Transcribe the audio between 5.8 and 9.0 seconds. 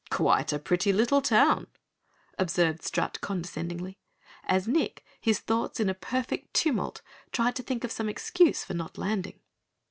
a perfect tumult, tried to think of some excuse for not